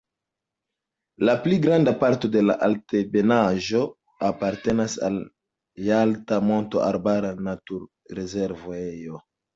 La 1.27 1.33
pli 1.41 1.57
granda 1.65 1.91
parto 2.03 2.31
de 2.35 2.41
la 2.45 2.55
altebenaĵo 2.67 3.81
apartenas 4.31 4.95
al 5.09 5.19
la 5.21 5.85
Jalta 5.91 6.41
mont-arbara 6.49 7.31
naturrezervejo. 7.51 9.23